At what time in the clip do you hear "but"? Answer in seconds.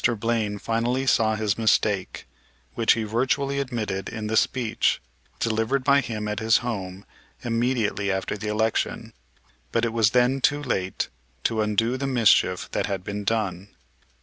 9.71-9.85